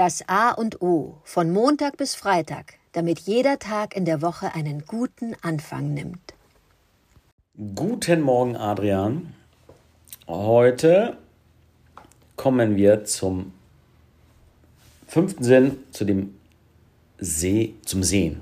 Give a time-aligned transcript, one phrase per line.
[0.00, 4.86] Das A und O von Montag bis Freitag, damit jeder Tag in der Woche einen
[4.86, 6.32] guten Anfang nimmt.
[7.74, 9.34] Guten Morgen, Adrian.
[10.26, 11.18] Heute
[12.36, 13.52] kommen wir zum
[15.06, 16.34] fünften Sinn, zu dem
[17.18, 18.40] See, zum Sehen.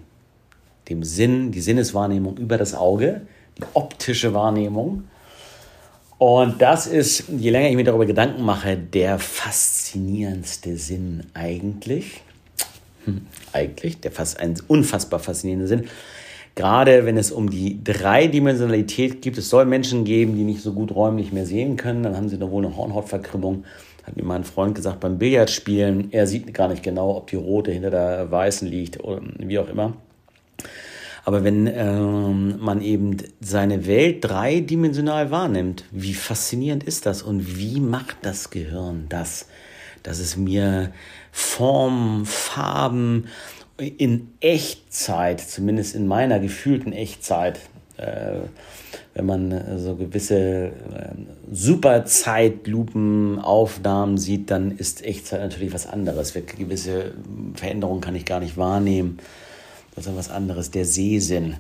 [0.89, 3.27] Dem Sinn, die Sinneswahrnehmung über das Auge,
[3.59, 5.09] die optische Wahrnehmung.
[6.19, 12.23] Und das ist, je länger ich mir darüber Gedanken mache, der faszinierendste Sinn eigentlich.
[13.05, 15.85] Hm, eigentlich, der fast ein unfassbar faszinierende Sinn.
[16.57, 20.93] Gerade wenn es um die Dreidimensionalität geht, es soll Menschen geben, die nicht so gut
[20.93, 23.65] räumlich mehr sehen können, dann haben sie da wohl eine Hornhautverkrümmung.
[24.03, 27.71] Hat mir mein Freund gesagt, beim Billardspielen, er sieht gar nicht genau, ob die rote
[27.71, 29.93] hinter der weißen liegt oder wie auch immer.
[31.29, 37.81] Aber wenn ähm, man eben seine Welt dreidimensional wahrnimmt, wie faszinierend ist das und wie
[37.81, 39.47] macht das Gehirn das,
[40.03, 40.91] dass es mir
[41.31, 43.27] Formen, Farben
[43.77, 47.61] in Echtzeit, zumindest in meiner gefühlten Echtzeit,
[47.99, 48.37] äh,
[49.13, 50.71] wenn man so gewisse äh,
[51.53, 56.33] Superzeitlupenaufnahmen sieht, dann ist Echtzeit natürlich was anderes.
[56.33, 57.13] Gewisse
[57.53, 59.19] Veränderungen kann ich gar nicht wahrnehmen
[59.99, 61.57] das ist was anderes, der Sehsinn.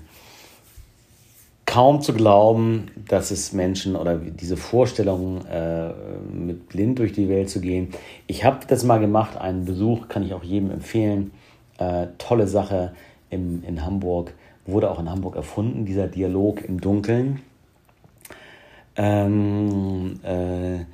[1.66, 5.92] Kaum zu glauben, dass es Menschen oder diese Vorstellung, äh,
[6.32, 7.88] mit blind durch die Welt zu gehen.
[8.28, 11.32] Ich habe das mal gemacht, einen Besuch kann ich auch jedem empfehlen.
[11.78, 12.92] Äh, tolle Sache
[13.28, 14.32] im, in Hamburg,
[14.66, 17.40] wurde auch in Hamburg erfunden, dieser Dialog im Dunkeln.
[18.96, 20.84] Ähm, äh,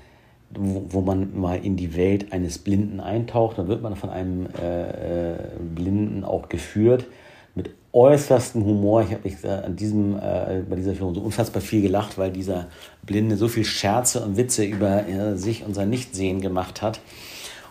[0.51, 3.59] wo, wo, man mal in die Welt eines Blinden eintaucht.
[3.59, 5.37] Dann wird man von einem äh, äh
[5.75, 7.07] Blinden auch geführt
[7.55, 9.03] mit äußerstem Humor.
[9.03, 12.67] Ich habe an diesem, äh, bei dieser Führung so unfassbar viel gelacht, weil dieser
[13.03, 17.01] Blinde so viel Scherze und Witze über äh, sich und sein Nichtsehen gemacht hat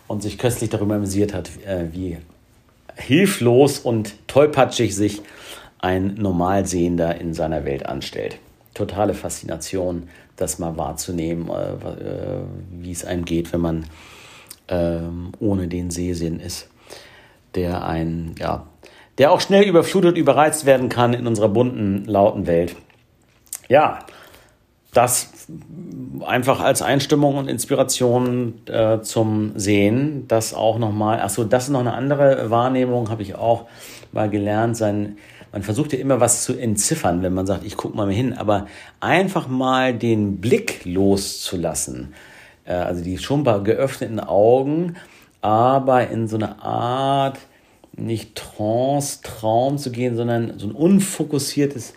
[0.08, 2.18] und sich köstlich darüber amüsiert hat, äh, wie
[2.96, 5.22] hilflos und tollpatschig sich
[5.80, 8.38] ein Normalsehender in seiner Welt anstellt.
[8.74, 13.86] Totale Faszination, das mal wahrzunehmen, äh, äh, wie es einem geht, wenn man
[14.70, 16.70] ähm, ohne den Sehsinn ist,
[17.56, 18.66] der ein ja,
[19.18, 22.76] der auch schnell überflutet, überreizt werden kann in unserer bunten, lauten Welt.
[23.70, 24.00] Ja,
[24.94, 25.48] das
[26.26, 30.28] einfach als Einstimmung und Inspiration äh, zum Sehen.
[30.28, 33.66] Das auch nochmal, achso, das ist noch eine andere Wahrnehmung, habe ich auch
[34.12, 34.78] mal gelernt.
[34.78, 35.18] Sein,
[35.52, 38.68] man versucht ja immer was zu entziffern, wenn man sagt, ich gucke mal hin, aber
[39.00, 42.14] einfach mal den Blick loszulassen.
[42.66, 44.96] Äh, also die schon bei geöffneten Augen,
[45.42, 47.40] aber in so eine Art,
[47.96, 51.94] nicht Trance, Traum zu gehen, sondern so ein unfokussiertes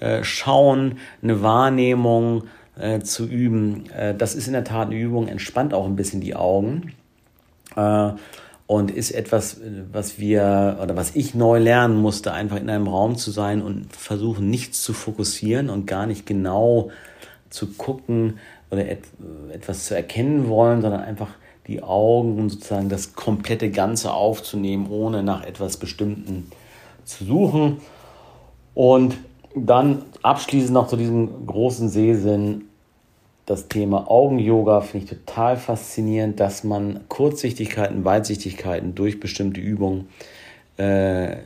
[0.00, 2.44] äh, Schauen, eine Wahrnehmung
[2.78, 3.90] äh, zu üben.
[3.90, 6.92] Äh, das ist in der Tat eine Übung, entspannt auch ein bisschen die Augen
[7.76, 8.10] äh,
[8.66, 9.60] und ist etwas,
[9.92, 13.94] was wir oder was ich neu lernen musste, einfach in einem Raum zu sein und
[13.94, 16.90] versuchen, nichts zu fokussieren und gar nicht genau
[17.48, 18.38] zu gucken
[18.70, 19.04] oder et
[19.52, 21.30] etwas zu erkennen wollen, sondern einfach
[21.66, 26.50] die Augen sozusagen das komplette Ganze aufzunehmen, ohne nach etwas Bestimmten
[27.04, 27.78] zu suchen.
[28.74, 29.16] Und
[29.54, 32.66] dann abschließend noch zu diesem großen Sehsinn
[33.46, 40.08] das Thema Augen-Yoga finde ich total faszinierend, dass man Kurzsichtigkeiten, Weitsichtigkeiten durch bestimmte Übungen
[40.76, 41.36] äh,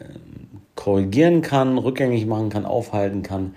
[0.74, 3.54] korrigieren kann, rückgängig machen kann, aufhalten kann.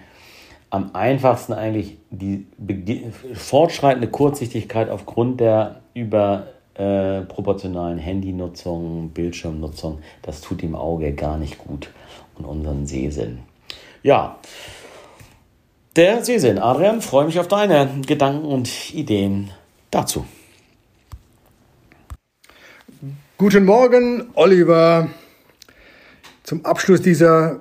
[0.74, 2.48] Am einfachsten eigentlich die
[3.36, 7.22] fortschreitende Kurzsichtigkeit aufgrund der über äh,
[8.00, 11.92] Handynutzung, Bildschirmnutzung, das tut dem Auge gar nicht gut
[12.34, 13.44] und unseren Sehsinn.
[14.02, 14.40] Ja,
[15.96, 16.58] der Sehsinn.
[16.58, 19.52] Adrian, freue mich auf deine Gedanken und Ideen
[19.92, 20.26] dazu.
[23.38, 25.08] Guten Morgen, Oliver.
[26.42, 27.60] Zum Abschluss dieser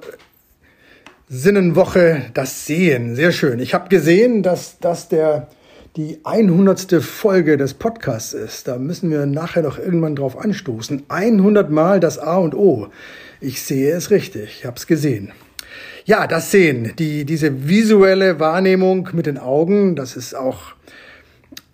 [1.34, 3.16] Sinnenwoche das Sehen.
[3.16, 3.59] Sehr schön.
[3.59, 5.48] Ich habe gesehen, dass das der
[5.97, 7.03] die 100.
[7.03, 8.68] Folge des Podcasts ist.
[8.68, 11.04] Da müssen wir nachher noch irgendwann drauf anstoßen.
[11.09, 12.89] 100 Mal das A und O.
[13.41, 14.59] Ich sehe es richtig.
[14.59, 15.33] Ich habe es gesehen.
[16.04, 20.74] Ja, das Sehen, die, diese visuelle Wahrnehmung mit den Augen, das ist auch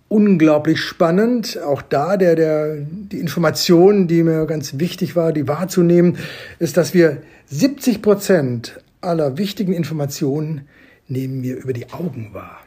[0.07, 1.59] unglaublich spannend.
[1.67, 6.17] Auch da der, der, die Information, die mir ganz wichtig war, die wahrzunehmen,
[6.61, 10.69] ist, dass wir 70 Prozent aller wichtigen Informationen
[11.07, 12.61] nehmen wir über die Augen wahr.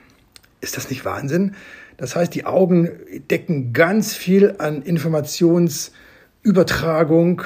[0.61, 1.53] Ist das nicht Wahnsinn?
[1.97, 2.89] Das heißt, die Augen
[3.29, 7.43] decken ganz viel an Informationsübertragung,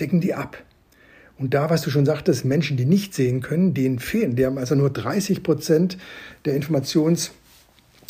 [0.00, 0.62] decken die ab.
[1.38, 4.58] Und da, was du schon sagtest, Menschen, die nicht sehen können, denen fehlen, die haben
[4.58, 5.96] also nur 30 Prozent
[6.44, 7.30] der Informations-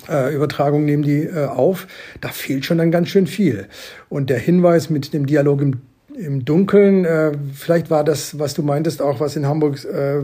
[0.09, 1.87] äh, nehmen die äh, auf.
[2.21, 3.69] Da fehlt schon dann ganz schön viel.
[4.09, 5.81] Und der Hinweis mit dem Dialog im,
[6.19, 10.23] im Dunkeln, äh, vielleicht war das, was du meintest, auch was in Hamburg, äh,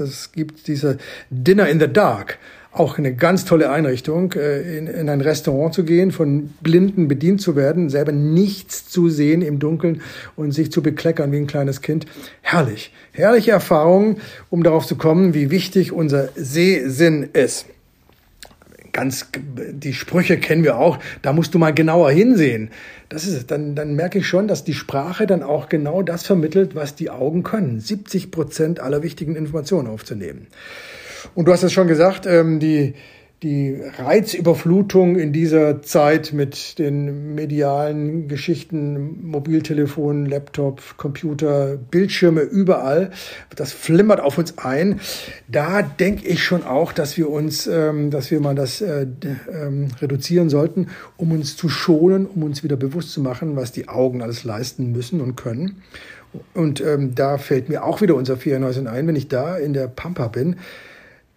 [0.00, 0.98] es gibt diese
[1.30, 2.38] Dinner in the Dark
[2.74, 7.40] auch eine ganz tolle Einrichtung, äh, in, in ein Restaurant zu gehen, von Blinden bedient
[7.40, 10.02] zu werden, selber nichts zu sehen im Dunkeln
[10.36, 12.06] und sich zu bekleckern wie ein kleines Kind.
[12.42, 14.16] Herrlich, herrliche Erfahrungen,
[14.50, 17.66] um darauf zu kommen, wie wichtig unser Sehsinn ist.
[18.94, 22.70] Ganz, die Sprüche kennen wir auch, da musst du mal genauer hinsehen.
[23.08, 23.50] Das ist.
[23.50, 27.10] Dann, dann merke ich schon, dass die Sprache dann auch genau das vermittelt, was die
[27.10, 27.80] Augen können.
[27.80, 30.46] 70 Prozent aller wichtigen Informationen aufzunehmen.
[31.34, 32.94] Und du hast es schon gesagt, ähm, die,
[33.44, 43.10] die Reizüberflutung in dieser Zeit mit den medialen Geschichten, Mobiltelefon, Laptop, Computer, Bildschirme überall,
[43.54, 44.98] das flimmert auf uns ein.
[45.46, 49.06] Da denke ich schon auch, dass wir uns, ähm, dass wir mal das äh,
[49.52, 53.88] ähm, reduzieren sollten, um uns zu schonen, um uns wieder bewusst zu machen, was die
[53.88, 55.82] Augen alles leisten müssen und können.
[56.54, 59.86] Und ähm, da fällt mir auch wieder unser Ferienhäuschen ein, wenn ich da in der
[59.86, 60.56] Pampa bin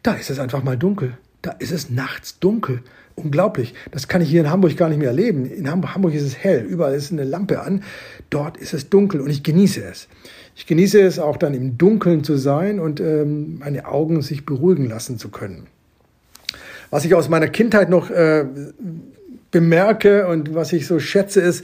[0.08, 1.18] da ist es einfach mal dunkel.
[1.48, 2.82] Da ist es nachts dunkel.
[3.16, 3.74] Unglaublich.
[3.92, 5.46] Das kann ich hier in Hamburg gar nicht mehr erleben.
[5.46, 6.60] In Hamburg ist es hell.
[6.60, 7.84] Überall ist eine Lampe an.
[8.30, 10.10] Dort ist es dunkel und ich genieße es.
[10.58, 14.90] Ich genieße es auch dann im Dunkeln zu sein und ähm, meine Augen sich beruhigen
[14.90, 15.68] lassen zu können.
[16.90, 18.44] Was ich aus meiner Kindheit noch äh,
[19.50, 21.64] bemerke und was ich so schätze, ist,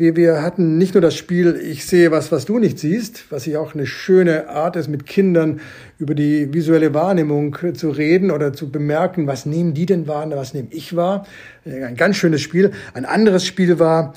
[0.00, 3.46] wir, wir hatten nicht nur das Spiel Ich sehe was, was du nicht siehst, was
[3.46, 5.60] ich auch eine schöne Art ist, mit Kindern
[5.98, 10.54] über die visuelle Wahrnehmung zu reden oder zu bemerken, was nehmen die denn wahr, was
[10.54, 11.26] nehme ich wahr.
[11.66, 12.72] Ein ganz schönes Spiel.
[12.94, 14.14] Ein anderes Spiel war,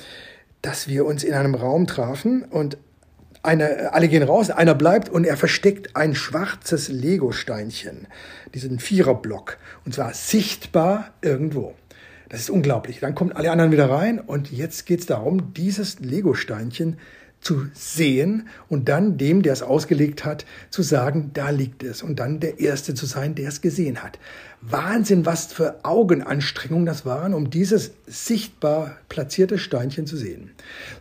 [0.62, 2.78] dass wir uns in einem Raum trafen und
[3.44, 8.08] eine, alle gehen raus, einer bleibt und er versteckt ein schwarzes Lego-Steinchen,
[8.54, 11.76] diesen Viererblock, und zwar sichtbar irgendwo.
[12.34, 13.00] Das ist unglaublich.
[13.00, 16.98] Dann kommen alle anderen wieder rein und jetzt geht es darum, dieses Lego-Steinchen
[17.42, 22.20] zu sehen und dann dem, der es ausgelegt hat, zu sagen, da liegt es und
[22.20, 24.18] dann der Erste zu sein, der es gesehen hat.
[24.62, 30.50] Wahnsinn, was für Augenanstrengungen das waren, um dieses sichtbar platzierte Steinchen zu sehen.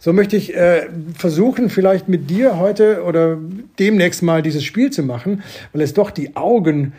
[0.00, 3.38] So möchte ich äh, versuchen, vielleicht mit dir heute oder
[3.78, 5.42] demnächst mal dieses Spiel zu machen,
[5.72, 6.92] weil es doch die Augen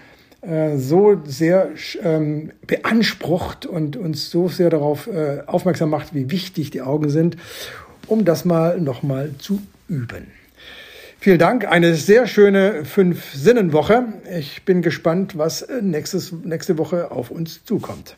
[0.46, 1.70] äh, so sehr
[2.02, 7.38] ähm, beansprucht und uns so sehr darauf äh, aufmerksam macht, wie wichtig die Augen sind,
[8.08, 10.28] um das mal nochmal zu üben.
[11.20, 14.04] Vielen Dank, eine sehr schöne Fünf-Sinnen-Woche.
[14.38, 18.18] Ich bin gespannt, was äh, nächstes, nächste Woche auf uns zukommt.